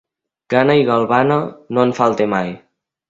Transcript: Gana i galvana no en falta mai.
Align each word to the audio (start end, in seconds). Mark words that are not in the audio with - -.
Gana 0.53 0.77
i 0.79 0.87
galvana 0.87 1.37
no 1.77 1.85
en 1.89 1.95
falta 2.01 2.31
mai. 2.37 2.51